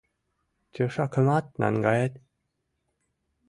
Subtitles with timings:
[0.73, 2.13] Тӧшакымат наҥгает?